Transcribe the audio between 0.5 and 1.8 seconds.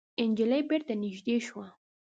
بېرته نږدې شوه.